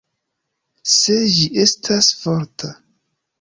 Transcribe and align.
Se 0.93 1.17
ĝi 1.33 1.45
estas 1.65 2.09
forta. 2.23 2.73